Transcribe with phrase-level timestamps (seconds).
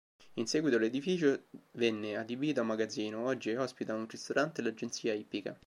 [0.39, 1.43] In seguito l'edificio
[1.73, 5.55] venne adibito a magazzino, oggi ospita un ristorante e l'agenzia ippica.